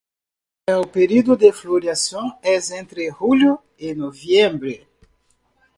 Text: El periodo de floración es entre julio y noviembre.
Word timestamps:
El 0.65 0.87
periodo 0.89 1.35
de 1.35 1.53
floración 1.53 2.33
es 2.41 2.71
entre 2.71 3.11
julio 3.11 3.63
y 3.77 3.93
noviembre. 3.93 4.87